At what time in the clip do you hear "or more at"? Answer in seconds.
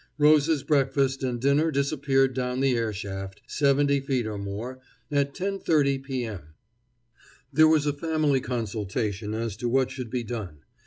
4.25-5.35